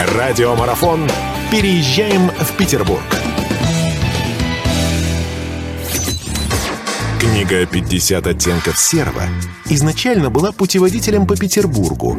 [0.00, 1.10] Радиомарафон
[1.50, 3.02] «Переезжаем в Петербург».
[7.18, 9.24] Книга «50 оттенков серого»
[9.64, 12.16] изначально была путеводителем по Петербургу,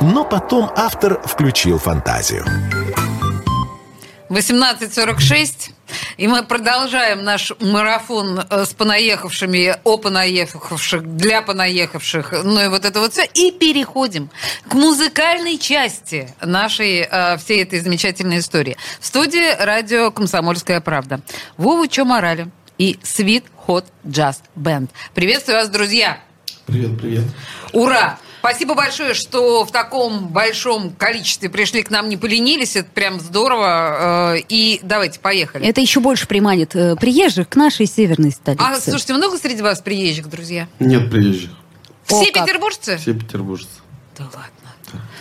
[0.00, 2.46] но потом автор включил фантазию.
[4.30, 5.72] 18.46.
[6.18, 12.84] И мы продолжаем наш марафон э, с понаехавшими, о понаехавших, для понаехавших, ну и вот
[12.84, 13.24] это вот все.
[13.24, 14.28] И переходим
[14.68, 18.76] к музыкальной части нашей э, всей этой замечательной истории.
[18.98, 21.20] В студии радио «Комсомольская правда».
[21.56, 22.48] Вова Чо Морали
[22.78, 24.88] и Sweet Hot Jazz Band.
[25.14, 26.18] Приветствую вас, друзья!
[26.66, 27.24] Привет, привет.
[27.72, 28.18] Ура!
[28.48, 32.76] Спасибо большое, что в таком большом количестве пришли к нам, не поленились.
[32.76, 34.36] Это прям здорово.
[34.36, 35.66] Э, и давайте, поехали.
[35.66, 38.64] Это еще больше приманит э, приезжих к нашей северной столице.
[38.66, 40.66] А, слушайте, много среди вас приезжих, друзья?
[40.78, 41.50] Нет приезжих.
[42.06, 42.96] Все О, петербуржцы?
[42.96, 43.68] Все петербуржцы.
[44.16, 44.57] Да ладно.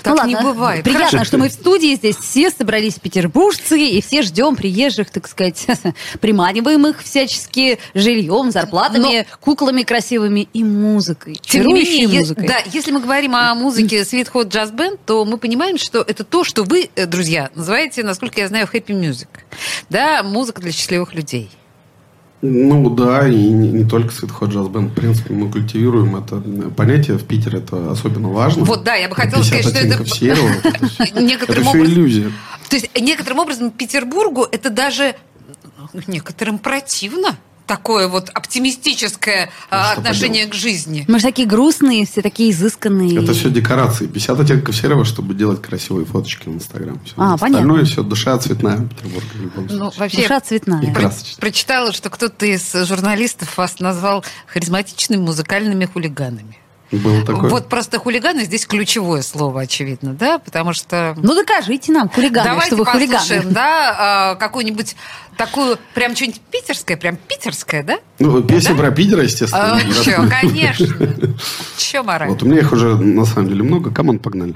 [0.08, 0.84] Ну Так не ладно, бывает.
[0.84, 1.26] Приятно, Хорошо.
[1.26, 5.66] что мы в студии здесь все собрались петербуржцы, и все ждем приезжих, так сказать,
[6.22, 11.40] приманиваем их всячески жильем, зарплатами, куклами красивыми и музыкой.
[11.42, 12.48] Тем не менее, музыкой.
[12.48, 16.24] да, если мы говорим о музыке Sweet Hot Jazz Band, то мы понимаем, что это
[16.24, 19.28] то, что вы, э, друзья, называете, насколько я знаю, happy music.
[19.90, 21.50] Да, музыка для счастливых людей.
[22.42, 24.90] Ну да, и не, не только Jazz Band.
[24.90, 26.42] В принципе, мы культивируем это
[26.76, 27.18] понятие.
[27.18, 28.64] В Питере это особенно важно.
[28.64, 30.50] Вот, да, я бы хотела 50 сказать, что это- серого.
[31.00, 32.32] Это Некоторым это все образом- иллюзия.
[32.70, 35.16] То есть некоторым образом Петербургу это даже
[35.94, 37.38] ну, некоторым противно.
[37.68, 41.06] Такое вот оптимистическое а, что отношение к жизни.
[41.08, 43.22] Мы же такие грустные, все такие изысканные.
[43.22, 44.08] Это все декорации.
[44.08, 47.00] 50 оттенков серого, чтобы делать красивые фоточки в Инстаграм.
[47.04, 47.14] Всё.
[47.18, 47.86] А, Остальное понятно.
[47.86, 48.88] все душа цветная
[49.38, 50.82] любом Ну, вообще, Душа цветная.
[50.82, 56.58] И про- прочитала, что кто-то из журналистов вас назвал харизматичными музыкальными хулиганами.
[56.92, 57.50] Было такое.
[57.50, 61.16] Вот просто хулиганы здесь ключевое слово, очевидно, да, потому что...
[61.18, 63.54] Ну докажите нам, хулиганы, Давайте что вы послушаем, хулиганы.
[63.54, 64.96] да, а, какую-нибудь
[65.36, 68.00] такую, прям что-нибудь питерское, прям питерское, да?
[68.20, 68.82] Ну, песня Да?
[68.82, 69.76] про Питер, естественно.
[69.76, 70.88] А, чё, конечно.
[71.78, 72.30] Чё Морале?
[72.30, 73.92] Вот у меня их уже на самом деле много.
[73.92, 74.56] Come on, погнали.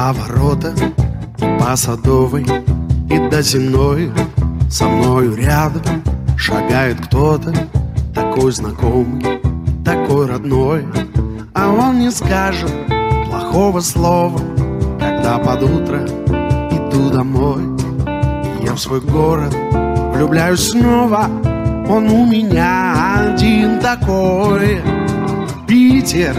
[0.00, 0.72] До поворота
[1.38, 2.46] и по садовой
[3.10, 4.10] и до земной
[4.70, 5.82] со мною рядом
[6.38, 7.52] шагает кто-то
[8.14, 9.40] такой знакомый,
[9.84, 10.86] такой родной,
[11.54, 12.72] а он не скажет
[13.28, 14.40] плохого слова,
[14.98, 16.06] когда под утро
[16.70, 17.62] иду домой.
[18.62, 19.54] Я в свой город
[20.14, 21.28] влюбляюсь снова,
[21.88, 24.80] он у меня один такой.
[25.66, 26.36] Питер,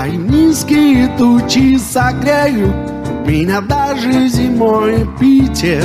[0.00, 2.74] твои низкие тучи согреют
[3.26, 5.84] меня даже зимой, Питер.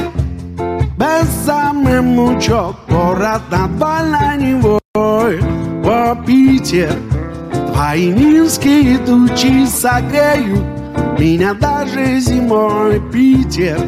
[0.97, 3.71] Без самым лучок город над
[4.39, 6.93] Невой О, Питер,
[7.73, 10.63] твои низкие тучи согреют
[11.19, 13.79] Меня даже зимой, Питер.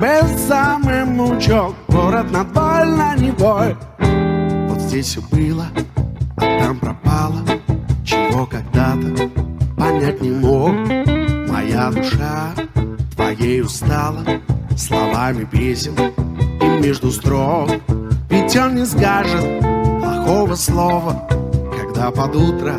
[0.00, 2.54] Без самым лучок город над
[3.20, 3.76] Невой
[4.68, 5.66] Вот здесь все было,
[6.36, 6.93] а там пропало
[9.94, 10.74] понять не мог.
[11.48, 12.52] Моя душа
[13.14, 14.24] твоей устала
[14.76, 15.94] Словами песен
[16.60, 17.70] и между строк.
[18.28, 19.60] Ведь он не скажет
[20.00, 21.28] плохого слова
[21.78, 22.74] Когда под утро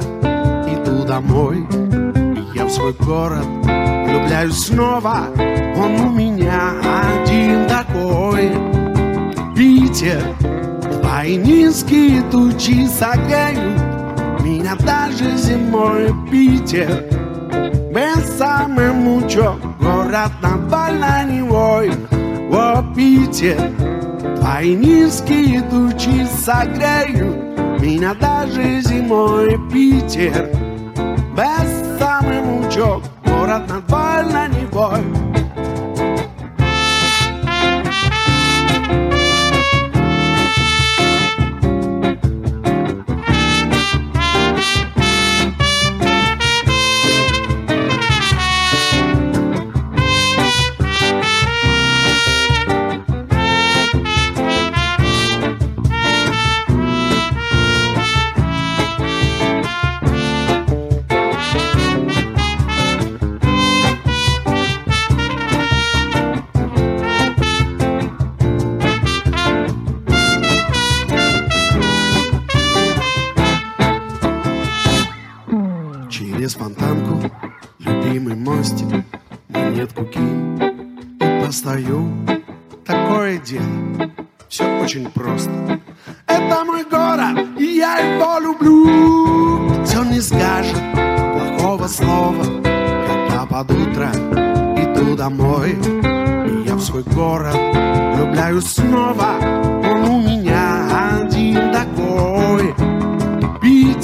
[0.67, 1.65] иду домой.
[2.35, 5.27] И я в свой город влюбляюсь снова
[5.77, 6.73] Он у меня
[7.21, 8.51] один такой.
[9.55, 10.21] Питер,
[11.01, 14.04] твои низкие тучи согреют
[14.45, 17.03] Меня даже зимой, Питер.
[17.91, 20.69] Без самым лучом город над
[21.31, 21.91] Невой
[22.53, 23.71] О, Питер,
[24.39, 30.51] твои низкие тучи согреют Меня даже зимой, Питер.
[31.35, 33.85] Без самым лучом город Невой
[34.75, 35.24] простое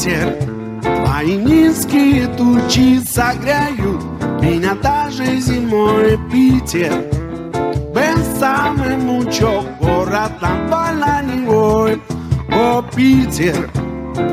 [0.01, 0.35] Питер,
[0.81, 4.01] твои низкие тучи согреют
[4.41, 6.17] меня даже зимой.
[6.31, 6.91] Питер,
[7.93, 12.01] Бensame mucho, город над Баланевой.
[12.51, 13.69] О, Питер,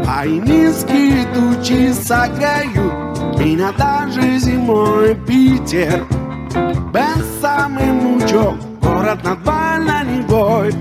[0.05, 5.15] твои низкие тучи согреют меня даже зимой.
[5.27, 6.07] Питер,
[6.95, 10.73] Бensame mucho, город над Баланевой.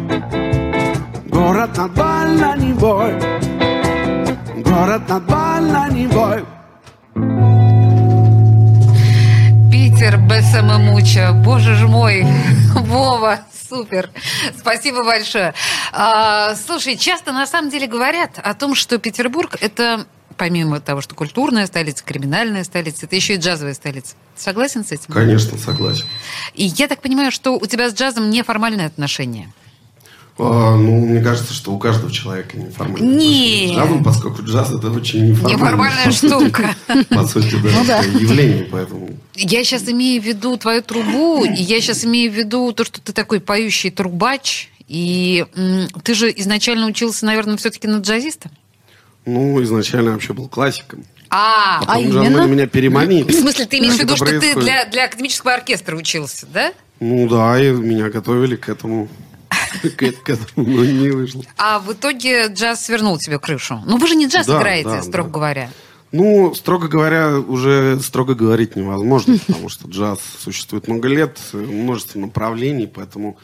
[1.30, 3.47] Город над Баланевой.
[4.64, 6.44] Город над Баланевой.
[9.72, 11.32] Питер Бессамамуча.
[11.34, 12.26] Боже ж мой,
[12.74, 14.10] Вова, супер.
[14.58, 15.54] Спасибо большое.
[15.92, 20.06] А, слушай, часто на самом деле говорят о том, что Петербург это
[20.38, 24.16] помимо того, что культурная столица, криминальная столица, это еще и джазовая столица.
[24.36, 25.14] Согласен с этим?
[25.14, 26.06] Конечно, согласен.
[26.54, 29.52] И я так понимаю, что у тебя с джазом неформальные отношения.
[30.40, 33.16] А, ну, мне кажется, что у каждого человека неформальное Не.
[33.16, 36.76] отношение с джазом, поскольку джаз это очень неформальная, Неформальная штука.
[37.10, 38.00] По сути, да, Ну да.
[38.04, 39.10] явление, поэтому...
[39.36, 43.02] Я сейчас имею в виду твою трубу, и я сейчас имею в виду то, что
[43.02, 45.46] ты такой поющий трубач, и
[46.04, 48.52] ты же изначально учился, наверное, все-таки на джазиста?
[49.26, 51.04] Ну, изначально вообще был классиком.
[51.30, 52.46] А, Потом а же именно?
[52.46, 53.30] меня переманили.
[53.32, 56.72] в смысле, ты имеешь в виду, что ты для, для академического оркестра учился, да?
[57.00, 59.10] Ну да, и меня готовили к этому.
[59.82, 61.44] К к этому, но не вышло.
[61.58, 63.82] А в итоге джаз свернул тебе крышу.
[63.86, 65.70] Ну, вы же не джаз играете, строго говоря.
[66.12, 72.88] Ну, строго говоря, уже строго говорить невозможно, потому что джаз существует много лет, множество направлений,
[72.88, 73.38] поэтому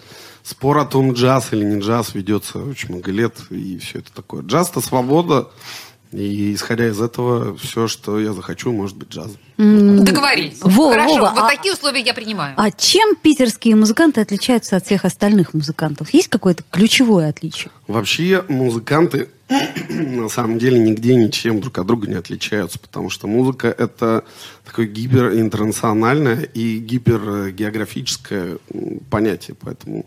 [0.43, 4.43] спор о том, джаз или не джаз, ведется очень много лет, и все это такое.
[4.43, 5.49] Джаз– это свобода,
[6.13, 9.37] и исходя из этого, все, что я захочу, может быть джазом.
[9.57, 10.59] Договорились.
[10.61, 12.53] Вова, Хорошо, Вова, вот а- такие условия я принимаю.
[12.57, 16.13] А чем питерские музыканты отличаются от всех остальных музыкантов?
[16.13, 17.71] Есть какое-то ключевое отличие?
[17.87, 19.29] Вообще музыканты
[19.89, 24.23] на самом деле нигде ничем друг от друга не отличаются, потому что музыка это
[24.65, 28.57] такое гиперинтернациональное и гипергеографическое
[29.09, 30.05] понятие, поэтому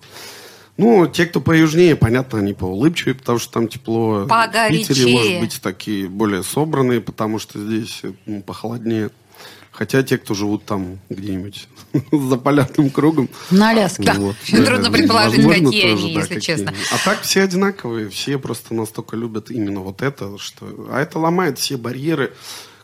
[0.76, 4.26] ну, те, кто поюжнее, понятно, они поулыбчивее, потому что там тепло.
[4.28, 4.84] Погорячее.
[4.84, 9.10] В Питере, может быть, такие более собранные, потому что здесь ну, похолоднее.
[9.76, 11.68] Хотя те, кто живут там где-нибудь
[12.12, 14.04] за полярным кругом, На Аляске.
[14.04, 14.18] Да.
[14.18, 16.70] Очень трудно предположить, возможно, какие тоже, они, да, если какие честно.
[16.70, 16.78] они.
[16.92, 20.88] А так все одинаковые, все просто настолько любят именно вот это, что...
[20.90, 22.32] А это ломает все барьеры,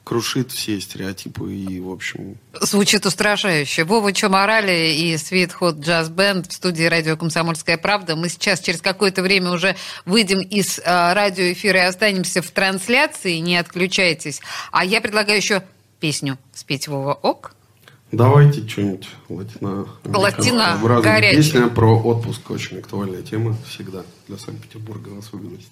[0.04, 2.36] крушит все стереотипы и, в общем...
[2.60, 3.84] Звучит устрашающе.
[3.84, 8.16] Вова Чоморали и Sweet Hot Jazz Band в студии радио «Комсомольская правда».
[8.16, 13.36] Мы сейчас через какое-то время уже выйдем из а, радиоэфира и останемся в трансляции.
[13.36, 14.40] Не отключайтесь.
[14.70, 15.62] А я предлагаю еще
[16.00, 17.54] песню спеть Вова Ок.
[18.10, 19.86] Давайте что-нибудь латино...
[20.04, 21.36] Латино, горячее.
[21.42, 25.70] Песня про отпуск, очень актуальная тема всегда для Санкт-Петербурга в особенности.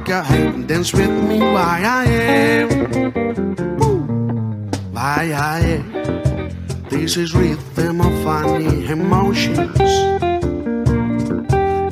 [0.00, 1.40] Rock your and dance with me.
[1.40, 3.12] Why I am,
[4.92, 6.50] why I am.
[6.88, 9.78] This is rhythm of funny emotions.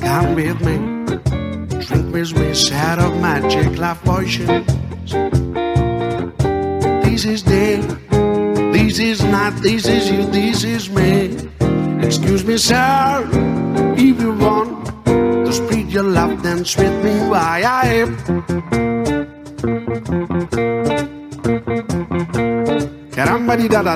[0.01, 0.77] Come with me,
[1.85, 4.65] drink with me, set of magic life potions.
[7.03, 7.77] This is day,
[8.71, 11.49] this is not, this is you, this is me.
[12.05, 13.27] Excuse me, sir,
[13.97, 14.78] if you want
[15.89, 18.15] spread your love, dance with me Why I am.
[23.15, 23.95] Da da da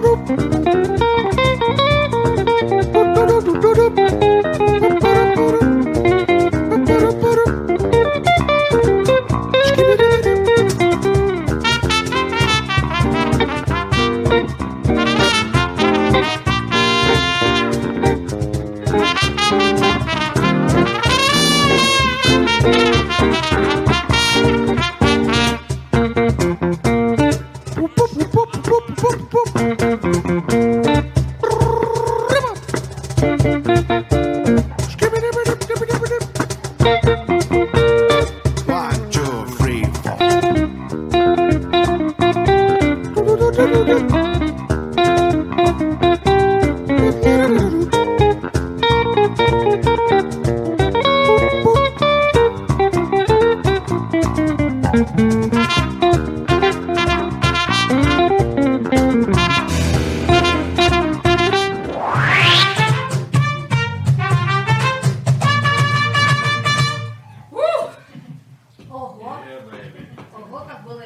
[0.00, 0.63] da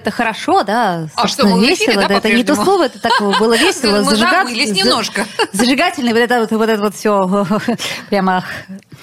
[0.09, 1.09] Это хорошо, да.
[1.17, 2.09] А что, мы в эфире, весело.
[2.09, 4.03] да, это не то слово, это так было весело.
[4.03, 5.27] Мы забылись за- немножко.
[5.53, 7.47] Зажигательный, вот это вот, вот это вот все.
[8.09, 8.43] Прямо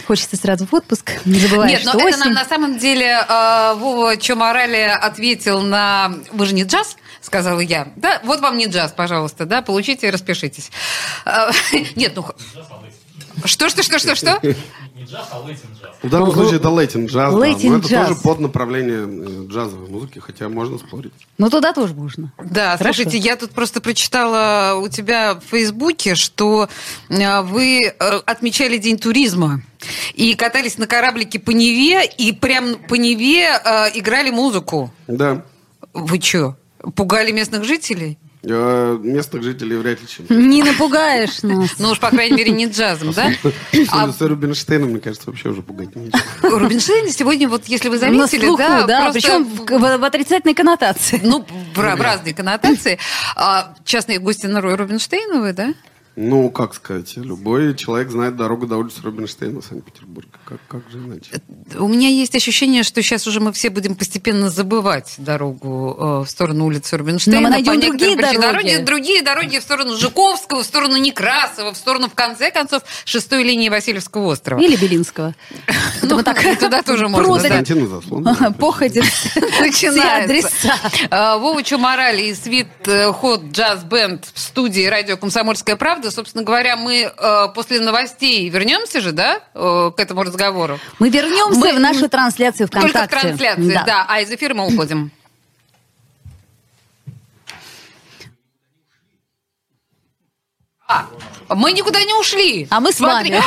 [0.08, 1.12] хочется сразу в отпуск.
[1.26, 2.20] Не забываешь, Нет, но что это осень.
[2.26, 7.88] нам на самом деле э, Вова Чоморали ответил на «Вы же не джаз?» сказала я.
[7.96, 10.72] Да, вот вам не джаз, пожалуйста, да, получите и распишитесь.
[11.26, 11.50] Э,
[11.96, 12.26] Нет, ну...
[13.46, 14.42] Что, что, что, что, что?
[16.02, 17.40] В данном случае это лейтинг джаз, да.
[17.40, 18.08] Лейтинг но это джаз.
[18.08, 21.14] тоже под направление э, джазовой музыки, хотя можно спорить.
[21.38, 22.32] Ну, туда тоже можно.
[22.44, 23.04] Да, Хорошо.
[23.04, 26.70] слушайте, я тут просто прочитала у тебя в Фейсбуке, что
[27.10, 27.94] э, вы э,
[28.26, 29.62] отмечали День туризма
[30.14, 34.94] и катались на кораблике по Неве, и прям по Неве э, играли музыку.
[35.08, 35.44] Да.
[35.94, 36.56] Вы что,
[36.96, 38.18] пугали местных жителей?
[38.48, 40.26] Э, Местных жителей вряд ли чем.
[40.30, 41.72] Не напугаешь нас.
[41.80, 43.32] Ну уж, по крайней мере, не джазом, да?
[43.90, 46.20] А С Рубинштейном, мне кажется, вообще уже пугать нечего.
[46.42, 51.20] Рубинштейн сегодня, вот если вы заметили, да, да, просто причем в, отрицательной коннотации.
[51.24, 53.00] Ну, в, разные коннотации.
[53.36, 55.74] А, частные гости на Рубинштейновой, да?
[56.18, 60.30] Ну, как сказать, любой человек знает дорогу до улицы Рубинштейна в Санкт-Петербурге.
[60.46, 61.42] Как, как же иначе?
[61.78, 66.30] У меня есть ощущение, что сейчас уже мы все будем постепенно забывать дорогу э, в
[66.30, 67.40] сторону улицы Рубинштейна.
[67.42, 68.42] Но мы найдем по другие причинам.
[68.42, 68.70] дороги.
[68.70, 73.44] Дороги- Другие дороги в сторону Жуковского, в сторону Некрасова, в сторону, в конце концов, шестой
[73.44, 74.60] линии Васильевского острова.
[74.62, 75.36] Или Белинского.
[76.02, 77.34] Ну, и туда тоже можно.
[77.34, 78.54] Константина Заслон.
[78.60, 79.04] Походит.
[79.60, 80.74] Начинается.
[81.10, 82.68] А, Вова Чумарали и Свит
[83.16, 86.05] Хот Джаз Бенд в студии радио «Комсомольская правда».
[86.12, 90.80] Собственно говоря, мы э, после новостей вернемся же, да, э, к этому разговору?
[91.00, 93.18] Мы вернемся Мы- в нашу трансляцию Только ВКонтакте.
[93.18, 94.06] к трансляции, да.
[94.08, 95.12] А из эфира мы уходим.
[100.88, 101.08] А,
[101.50, 102.68] мы никуда не ушли.
[102.70, 103.32] А мы с Смотри.
[103.32, 103.44] вами.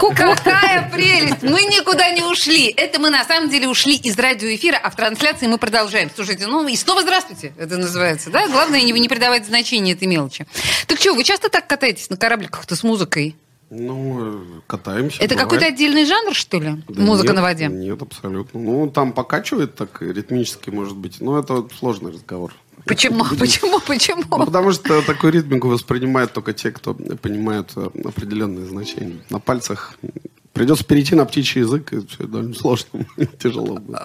[0.00, 1.42] Какая прелесть!
[1.42, 2.66] Мы никуда не ушли.
[2.76, 6.10] Это мы на самом деле ушли из радиоэфира, а в трансляции мы продолжаем.
[6.14, 8.48] Слушайте, ну и снова здравствуйте, это называется, да?
[8.48, 10.46] Главное не, не придавать значения этой мелочи.
[10.86, 13.34] Так что, вы часто так катаетесь на корабликах-то с музыкой?
[13.70, 15.22] Ну, э, катаемся.
[15.22, 15.50] Это бывает.
[15.50, 16.82] какой-то отдельный жанр, что ли?
[16.86, 17.66] Да Музыка нет, на воде?
[17.66, 18.60] Нет, абсолютно.
[18.60, 21.20] Ну, там покачивает так ритмически, может быть.
[21.20, 22.52] Но это сложный разговор.
[22.86, 23.24] Почему?
[23.38, 23.80] Почему?
[23.80, 24.22] Почему?
[24.30, 29.18] Ну, потому что такую ритмику воспринимают только те, кто понимают э, определенные значения.
[29.30, 29.94] На пальцах
[30.52, 33.06] придется перейти на птичий язык, и все довольно сложно,
[33.42, 34.00] тяжело будет.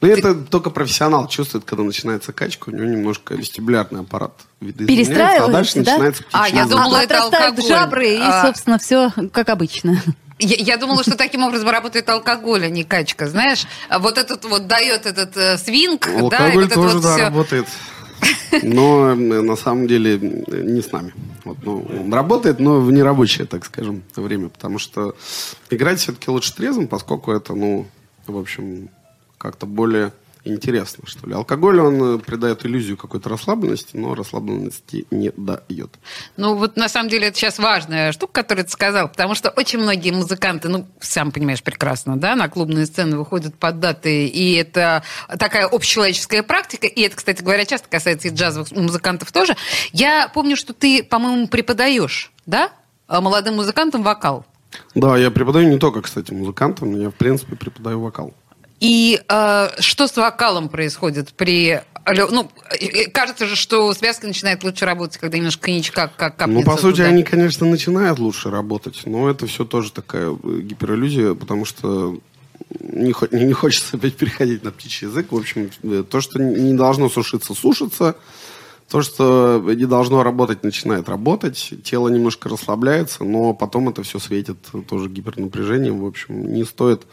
[0.00, 5.48] Но это только профессионал чувствует, когда начинается качка, у него немножко вестибулярный аппарат видоизменяется, а
[5.48, 5.92] дальше Перестраивается, да?
[5.92, 6.76] начинается А, птичий я язык.
[6.76, 7.64] думала, А это алкоголь.
[7.64, 8.46] жабры, и, А.
[8.46, 10.02] собственно, все как обычно.
[10.42, 13.28] Я, я думала, что таким образом работает алкоголь, а не качка.
[13.28, 16.94] Знаешь, А вот этот вот дает этот э, свинг, да, и Алкоголь вот это тоже,
[16.94, 17.22] вот да, все.
[17.24, 17.66] работает.
[18.62, 21.14] Но на самом деле не с нами.
[21.44, 24.48] Вот, ну, он работает, но в нерабочее, так скажем, время.
[24.48, 25.14] Потому что
[25.70, 27.86] играть все-таки лучше трезвым, поскольку это, ну,
[28.26, 28.88] в общем,
[29.38, 30.12] как-то более
[30.44, 31.34] интересно, что ли.
[31.34, 35.90] Алкоголь, он э, придает иллюзию какой-то расслабленности, но расслабленности не дает.
[36.36, 39.78] Ну, вот на самом деле это сейчас важная штука, которую ты сказал, потому что очень
[39.78, 45.02] многие музыканты, ну, сам понимаешь прекрасно, да, на клубные сцены выходят под даты, и это
[45.38, 49.56] такая общечеловеческая практика, и это, кстати говоря, часто касается и джазовых музыкантов тоже.
[49.92, 52.70] Я помню, что ты, по-моему, преподаешь, да?
[53.08, 54.44] э, молодым музыкантам вокал.
[54.94, 58.32] Да, я преподаю не только, кстати, музыкантам, я, в принципе, преподаю вокал.
[58.80, 61.82] И э, что с вокалом происходит при...
[62.06, 62.50] Ну,
[63.12, 66.96] кажется же, что связка начинает лучше работать, когда немножко коньячка как капнется Ну, по сути,
[66.96, 67.08] туда.
[67.08, 72.18] они, конечно, начинают лучше работать, но это все тоже такая э, гипериллюзия, потому что
[72.80, 75.30] не, не хочется опять переходить на птичий язык.
[75.30, 78.16] В общем, э, то, что не должно сушиться, сушится.
[78.90, 81.74] То, что не должно работать, начинает работать.
[81.84, 86.00] Тело немножко расслабляется, но потом это все светит тоже гипернапряжением.
[86.00, 87.06] В общем, не стоит...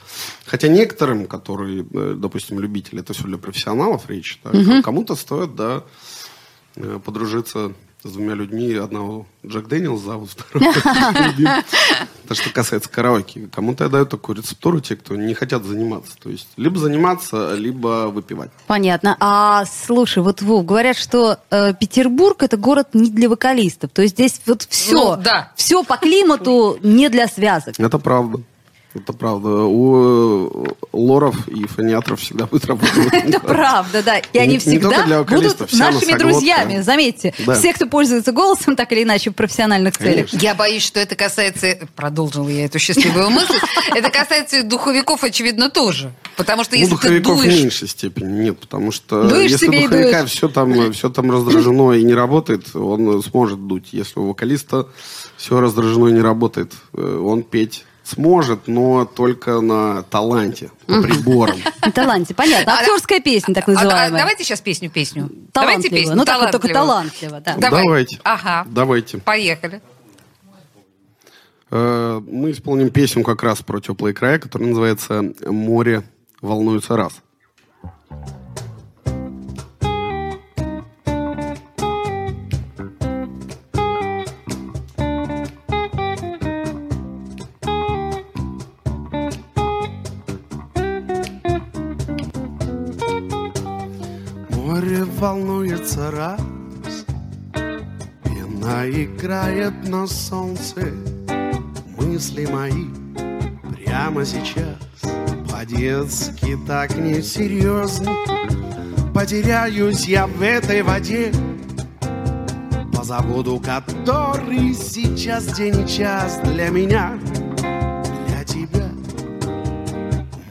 [0.45, 5.83] Хотя некоторым, которые, э, допустим, любители, это все для профессионалов речь, да, кому-то стоит, да,
[6.75, 8.73] э, подружиться с двумя людьми.
[8.75, 10.65] Одного Джек Дэниелс зовут, второго
[11.27, 11.47] Любим.
[12.27, 13.47] То, что касается караоке.
[13.53, 16.11] Кому-то я даю такую рецептуру, те, кто не хотят заниматься.
[16.21, 18.51] То есть, либо заниматься, либо выпивать.
[18.67, 19.15] Понятно.
[19.19, 23.91] А слушай, вот Вов, говорят, что э, Петербург это город не для вокалистов.
[23.91, 25.51] То есть здесь вот все, Ну, да.
[25.55, 27.75] все по климату не для связок.
[27.79, 28.41] Это правда.
[28.97, 29.49] Это правда.
[29.49, 33.13] У э, лоров и фониатров всегда будет работать.
[33.13, 34.17] Это правда, да.
[34.17, 37.33] И они всегда будут нашими друзьями, заметьте.
[37.55, 40.33] Все, кто пользуется голосом, так или иначе, в профессиональных целях.
[40.33, 41.77] Я боюсь, что это касается...
[41.95, 43.55] Продолжила я эту счастливую мысль.
[43.95, 46.11] Это касается духовиков, очевидно, тоже.
[46.35, 47.61] Потому что если ты духовиков в дуешь...
[47.61, 50.31] меньшей степени нет, потому что Дуешь если духовика дуешь.
[50.31, 53.89] все там, все там раздражено и не работает, он сможет дуть.
[53.91, 54.87] Если у вокалиста
[55.37, 61.57] все раздражено и не работает, э, он петь сможет, но только на таланте, по приборам.
[61.81, 62.73] На таланте, понятно.
[62.73, 64.19] А- Актерская песня, так А- а называемая.
[64.21, 65.29] давайте сейчас песню-песню.
[65.53, 66.15] Давайте песню.
[66.15, 67.41] Ну, так только талантливо.
[67.41, 67.55] да.
[67.57, 67.83] Давай.
[67.83, 68.19] Давайте.
[68.23, 68.65] Ага.
[68.69, 69.17] Давайте.
[69.19, 69.81] Поехали.
[71.69, 76.03] Э, Мы исполним песню как раз про теплые края, которая называется «Море
[76.41, 77.13] волнуется раз».
[78.09, 78.31] Море
[95.17, 96.39] волнуется раз,
[98.23, 100.91] Пена играет на солнце,
[101.97, 102.85] мысли мои
[103.73, 104.77] прямо сейчас.
[105.51, 108.11] По-детски так несерьезно
[109.17, 111.31] Потеряюсь я в этой воде.
[112.93, 117.17] Позабуду, который сейчас день и час Для меня,
[118.27, 118.91] для тебя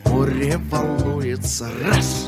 [0.06, 1.70] Море волнуется.
[1.84, 2.25] Раз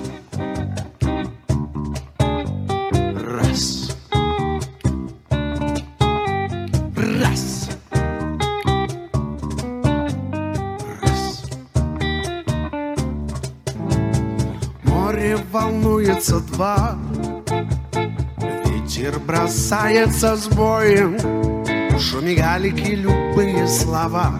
[15.50, 16.98] волнуется два.
[18.66, 21.18] Ветер бросается с боем.
[21.98, 22.34] Шуми
[22.94, 24.38] любые слова.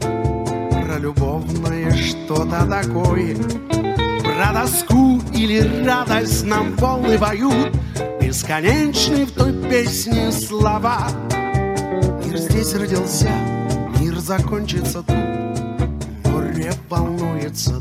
[0.00, 3.36] Про любовное что-то такое.
[4.22, 7.72] Про тоску или радость нам волны поют.
[8.20, 11.08] Бесконечны в той песне слова.
[12.24, 13.30] Мир здесь родился,
[14.00, 15.16] мир закончится тут.
[16.24, 17.80] Море волнуется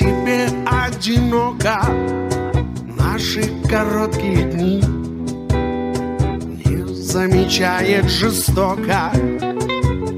[0.00, 1.80] по себе одиноко
[2.96, 4.82] Наши короткие дни
[6.64, 9.12] Не замечает жестоко.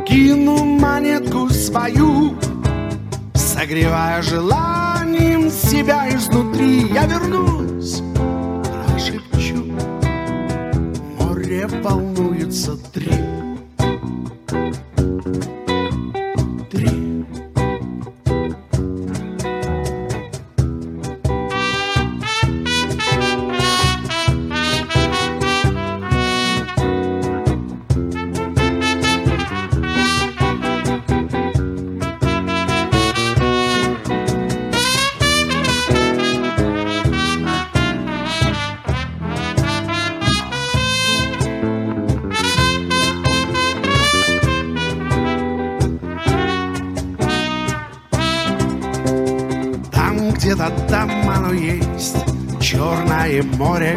[0.07, 2.37] Кину монетку свою
[3.35, 6.87] Согревая желанием себя изнутри.
[6.93, 8.03] Я вернусь,
[8.87, 9.65] прошепчу
[11.19, 13.11] Море волнуется Три
[50.43, 52.17] где-то там оно есть.
[52.61, 53.97] Черное море.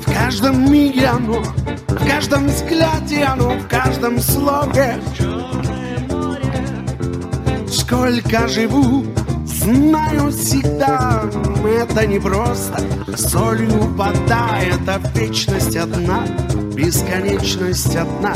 [0.00, 4.98] В каждом миге оно В каждом взгляде оно В каждом слове
[7.68, 9.04] Сколько живу
[9.44, 11.24] Знаю всегда,
[11.66, 12.80] это не просто.
[13.16, 16.24] Солью вода, это вечность одна
[16.74, 18.34] Бесконечность одна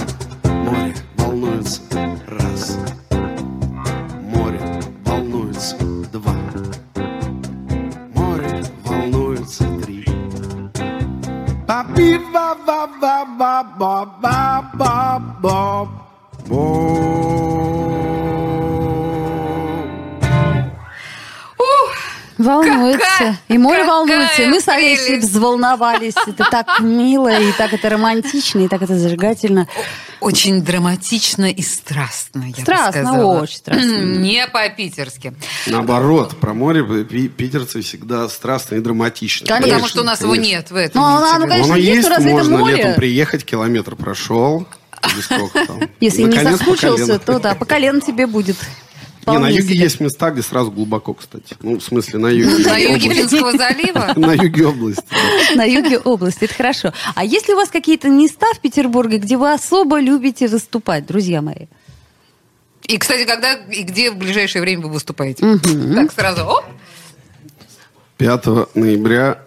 [22.45, 23.01] Волнуется.
[23.19, 24.43] Какая- и море волнуется.
[24.43, 26.15] И мы с Олесей взволновались.
[26.27, 29.69] Это так мило, и так это романтично, и так это зажигательно.
[30.21, 33.41] Очень драматично и страстно, я бы Страстно, сказала.
[33.43, 34.05] очень страстно.
[34.05, 35.35] Не по-питерски.
[35.67, 39.49] Наоборот, про море пи- питерцы всегда страстные и драматичные.
[39.49, 39.69] Конечно.
[39.75, 40.51] Потому что у нас его конечно.
[40.51, 41.01] нет в этом.
[41.03, 41.37] Ну, а Питере.
[41.37, 42.77] оно, конечно, Оно есть, есть, это можно море?
[42.77, 44.67] летом приехать, километр прошел.
[45.15, 45.81] Или сколько там.
[46.01, 48.57] Если не Наконец, по соскучился, то да, по колено тебе будет.
[49.27, 49.77] Не, на юге себе.
[49.77, 51.57] есть места, где сразу глубоко, кстати.
[51.61, 52.65] Ну, в смысле, на юге.
[52.65, 53.15] На юге.
[53.15, 54.13] Финского залива?
[54.17, 55.05] На юге области.
[55.55, 56.93] На юге области, это хорошо.
[57.15, 61.43] А есть ли у вас какие-то места в Петербурге, где вы особо любите выступать, друзья
[61.43, 61.67] мои?
[62.85, 65.59] И, кстати, когда и где в ближайшее время вы выступаете?
[65.95, 66.65] Так, сразу, оп.
[68.17, 69.43] 5 ноября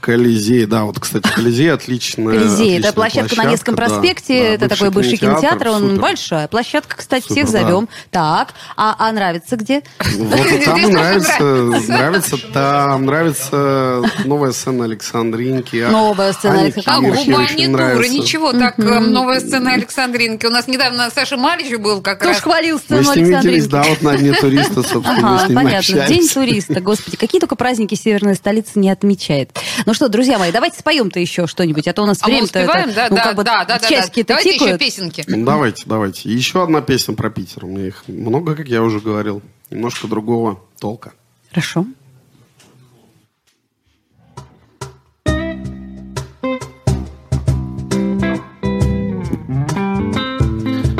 [0.00, 2.38] Колизей, да, вот, кстати, Колизей отличная.
[2.38, 6.00] Колизей, это отличная площадка, на Невском да, проспекте, да, это такой бывший кинотеатр, он супер.
[6.00, 7.62] большая площадка, кстати, Супер, всех да.
[7.62, 7.88] зовем.
[8.10, 9.82] Так, а, а нравится где?
[10.16, 15.76] Вот там нравится, тоже нравится, там нравится новая сцена Александринки.
[15.76, 17.64] а Новая сцена Александринки.
[17.64, 18.12] А нравится.
[18.12, 20.46] ничего, так э, новая сцена Александринки.
[20.46, 22.40] У нас недавно Саша Малич был как раз.
[22.40, 23.70] хвалил Мы сцену с ним виделись, Александринки?
[23.70, 26.06] да, вот на Дне туриста, собственно, понятно.
[26.06, 29.50] День туриста, господи, какие только праздники северная столица не отмечает.
[29.90, 32.60] Ну что, друзья мои, давайте споем-то еще что-нибудь, а то у нас А мы время-то
[32.60, 34.78] это, да, ну, да, как бы да, да, да, Давайте еще тикают.
[34.78, 35.24] песенки.
[35.26, 36.30] Ну, давайте, давайте.
[36.32, 37.64] Еще одна песня про Питер.
[37.64, 39.42] У меня их много, как я уже говорил.
[39.68, 41.12] Немножко другого толка.
[41.48, 41.86] Хорошо.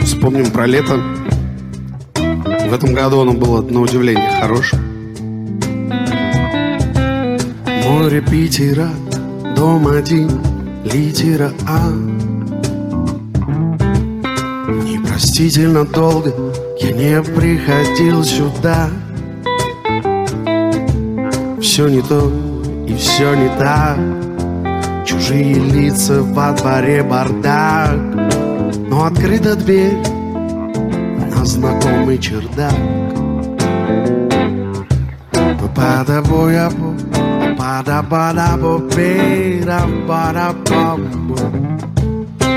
[0.02, 0.96] Вспомним про лето.
[2.16, 4.89] В этом году оно было, на удивление, хорошим.
[8.30, 8.88] Питера,
[9.56, 10.30] дом один,
[10.84, 11.90] литера А.
[14.84, 16.32] Непростительно долго
[16.78, 18.88] я не приходил сюда.
[21.60, 22.32] Все не то
[22.86, 23.98] и все не так.
[25.04, 27.98] Чужие лица во дворе бардак.
[28.88, 29.98] Но открыта дверь
[31.34, 32.78] на знакомый чердак.
[37.80, 41.36] Па-да-бо-я-бо, па-да-ба-да-бо-бе-да, ба-да-ба-бо.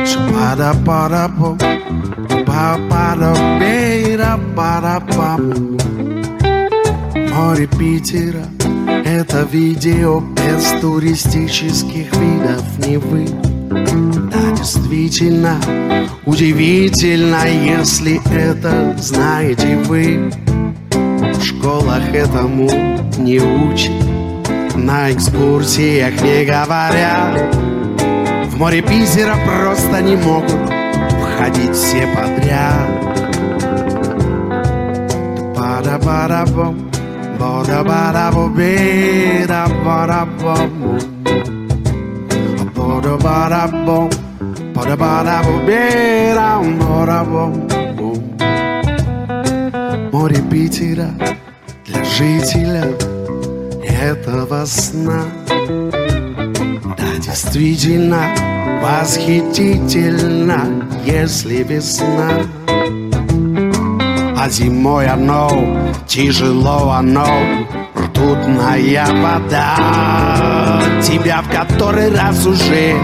[0.05, 1.49] Ша-ба-да-ба-да-бо,
[2.45, 5.79] ба-ба-да-бе-да, ба-да-ба-бо.
[7.33, 8.45] Море Питера—
[9.05, 13.25] это видео без туристических видов Невы.
[14.29, 15.55] Да, действительно,
[16.25, 20.31] удивительно, если это знаете вы.
[21.33, 22.69] В школах этому
[23.17, 24.12] не учат,
[24.75, 27.55] на экскурсиях не говорят.
[28.47, 30.71] В море Пизера просто не могут
[31.21, 32.89] входить все подряд.
[35.55, 36.89] Пара пара бом
[37.39, 40.99] бора бара бобера бара бом
[42.75, 44.09] бора бара бом
[44.73, 47.67] бора бара бобера бора бом
[50.11, 51.09] Море Питера
[51.85, 52.85] для жителя
[54.03, 55.23] этого сна.
[55.47, 58.27] Да, действительно
[58.81, 60.59] восхитительно,
[61.05, 62.31] если весна.
[64.37, 65.49] А зимой оно,
[66.05, 67.27] тяжело оно,
[67.97, 70.81] ртутная вода.
[71.01, 72.95] Тебя в который раз уже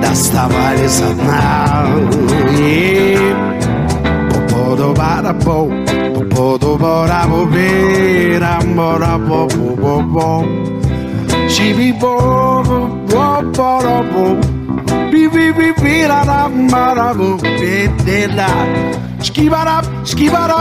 [0.00, 1.86] доставали со дна.
[2.58, 3.18] И
[6.30, 10.28] Podo bora bo be ram bora bo bo bo bo.
[11.48, 12.78] She be bo bo
[13.10, 14.24] bo bora bo.
[15.10, 18.50] Be be be ra ram bora bo be de la.
[19.26, 20.58] Skibara skibara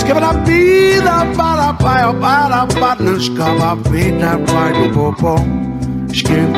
[0.00, 5.34] skibara be la bara pa bara pa no skaba be da pa bo bo.
[6.18, 6.50] Skib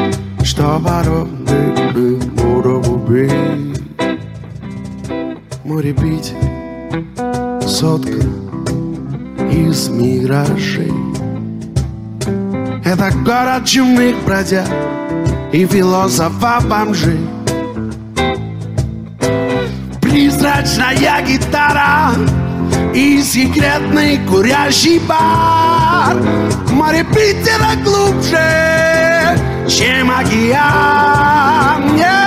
[0.42, 1.60] stabaro de
[1.94, 3.26] de bora bo be.
[5.66, 6.32] More beat
[7.66, 8.45] Сотка
[9.50, 10.92] из миражей.
[12.84, 14.68] Это город чумных бродяг
[15.52, 17.20] и философа-бомжей.
[20.00, 22.12] Призрачная гитара
[22.94, 26.16] И секретный курящий бар
[26.72, 32.26] Море Питера глубже, чем океан yeah.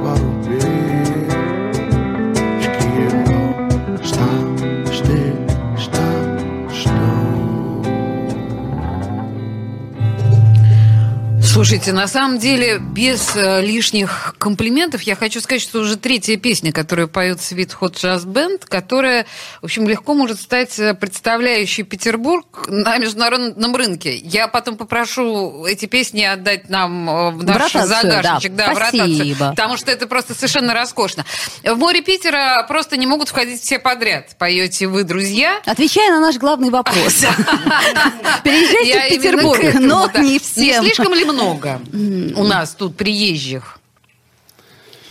[11.51, 16.71] Слушайте, на самом деле, без э, лишних комплиментов, я хочу сказать, что уже третья песня,
[16.71, 19.25] которую поет Sweet Hot Jazz Band, которая,
[19.61, 24.15] в общем, легко может стать э, представляющей Петербург на международном рынке.
[24.15, 28.67] Я потом попрошу эти песни отдать нам э, в наш ротацию, загашничек, да.
[28.67, 29.49] да, в ротацию, Спасибо.
[29.49, 31.25] потому что это просто совершенно роскошно.
[31.65, 34.37] В море Питера просто не могут входить все подряд.
[34.37, 35.59] Поете вы, друзья.
[35.65, 37.13] Отвечая на наш главный вопрос.
[38.45, 40.85] Переезжайте в Петербург, но не Не всем.
[40.85, 43.79] слишком ли много у нас тут приезжих?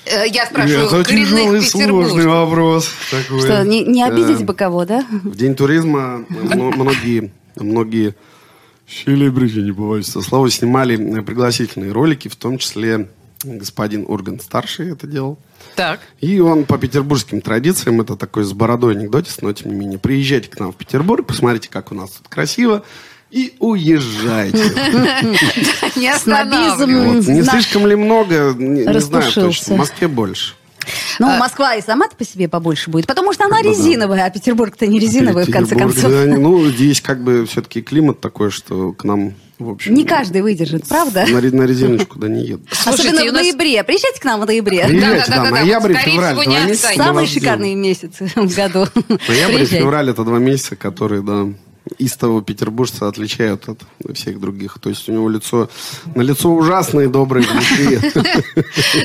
[0.06, 2.90] Э, Я спрашиваю, Это коренных тяжелый, сложный вопрос.
[3.10, 3.40] такой.
[3.42, 5.04] Что, не, не обидеть Э, бы кого, да?
[5.10, 8.14] В День туризма мно- многие, многие
[8.88, 13.08] селебрити, не побоюсь слова, снимали э, пригласительные ролики, в том числе
[13.44, 15.38] господин Ургант старший это делал.
[15.76, 16.00] Так.
[16.20, 20.48] И он по петербургским традициям, это такой с бородой анекдотис, но тем не менее, приезжайте
[20.48, 22.82] к нам в Петербург, посмотрите, как у нас тут красиво,
[23.30, 24.58] и уезжайте.
[25.96, 27.28] Не останавливайтесь.
[27.28, 29.74] Не слишком ли много, не, знаю точно.
[29.74, 30.54] В Москве больше.
[30.82, 30.86] А
[31.20, 34.98] Ну, Москва и сама по себе побольше будет, потому что она резиновая, а Петербург-то не
[34.98, 36.12] резиновый, в конце Петербург, концов.
[36.12, 39.94] да, ну, здесь как бы все-таки климат такой, что к нам, в общем...
[39.94, 41.26] Не каждый выдержит, правда?
[41.28, 42.68] На, на резиночку, да, не едут.
[42.72, 43.84] Слушайте, Особенно в нас- ноябре.
[43.84, 44.86] Приезжайте к нам в ноябре.
[44.86, 46.88] Приезжайте, да, да-да-да, ноябрь, вот скорее февраль, два месяца.
[46.96, 48.86] Самые шикарные месяцы в году.
[49.28, 51.46] Ноябрь и февраль это два месяца, которые, да,
[51.98, 53.82] истого петербуржца отличают от
[54.14, 54.78] всех других.
[54.80, 55.68] То есть у него лицо,
[56.14, 57.44] на лицо ужасное доброе.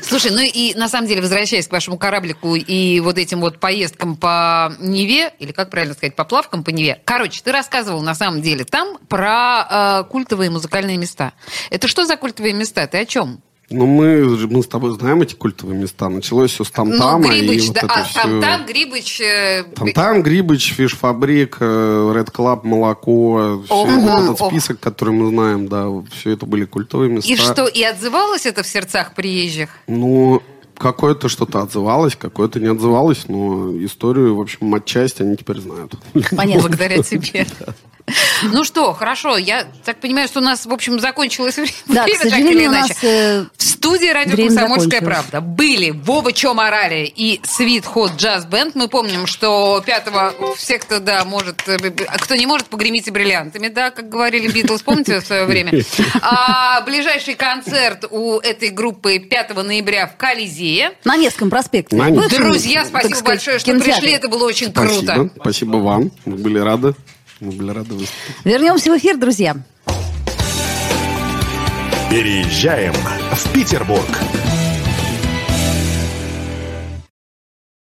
[0.03, 4.15] Слушай, ну и на самом деле, возвращаясь к вашему кораблику и вот этим вот поездкам
[4.15, 7.01] по Неве, или как правильно сказать, поплавкам по Неве.
[7.05, 11.33] Короче, ты рассказывал на самом деле там про э, культовые музыкальные места.
[11.69, 12.87] Это что за культовые места?
[12.87, 13.41] Ты о чем?
[13.71, 16.07] Ну, мы, мы с тобой знаем эти культовые места.
[16.07, 17.33] Началось все с Ну, Тамтама.
[17.33, 17.81] и Грибыч, вот да.
[17.81, 18.21] это А, всё.
[18.21, 19.21] там, там Грибыч...
[19.21, 24.49] э, Там-там, Грибыч, Fish Fabrique, Red Club, Молоко, всё Ого, вот этот ого.
[24.51, 27.31] список, который мы знаем, да, все это были культовые места.
[27.31, 29.69] И что, и отзывалось это в сердцах приезжих?
[29.87, 30.43] Ну,
[30.77, 35.95] какое-то что-то отзывалось, какое-то не отзывалось, но историю, в общем, отчасти они теперь знают.
[36.35, 36.61] Понятно.
[36.69, 37.47] Благодаря тебе.
[38.43, 42.05] Ну что, хорошо, я так понимаю, что у нас, в общем, закончилось время, Да, к
[42.05, 42.93] так или сожалению, у иначе.
[42.93, 48.47] нас э, В студии радио «Комсомольская правда» были Вова Чё Морале и Sweet Hot Jazz
[48.49, 48.71] Band.
[48.75, 53.69] Мы помним, что пятого все, кто, да, может, э, а кто не может, погремите бриллиантами,
[53.69, 55.71] да, как говорили Битлз, помните в свое время?
[56.21, 60.91] А ближайший концерт у этой группы 5 ноября в Колизее.
[61.03, 61.95] на Невском проспекте.
[61.95, 63.93] На этом, Друзья, спасибо сказать, большое, что кинотеатре.
[64.01, 65.13] пришли, это было очень Спасибо.
[65.13, 65.29] круто.
[65.39, 66.11] Спасибо вам.
[66.25, 66.93] Мы были рады.
[67.39, 68.35] Мы были рады выступить.
[68.43, 69.55] Вернемся в эфир, друзья.
[72.09, 74.07] Переезжаем в Петербург.